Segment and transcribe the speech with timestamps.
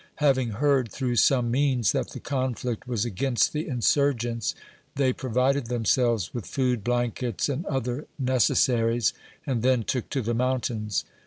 [0.15, 4.55] Having heard, through some means, that the conflict was against the insurgents,
[4.95, 9.13] they provided them selves with food, blankets, and other necessaries,
[9.45, 11.05] and then took to the mountains.